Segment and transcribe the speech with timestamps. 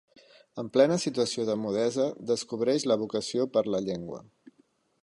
[0.61, 4.27] En plena situació de mudesa, descobreix la vocació per la llengua.